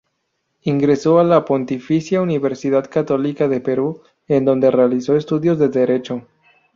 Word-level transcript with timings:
Ingresó 0.63 1.19
a 1.19 1.23
la 1.23 1.45
Pontificia 1.45 2.23
Universidad 2.23 2.89
Católica 2.89 3.47
del 3.47 3.61
Perú, 3.61 4.01
en 4.27 4.45
dónde 4.45 4.71
realizó 4.71 5.15
estudios 5.15 5.59
de 5.59 5.69
derecho. 5.69 6.25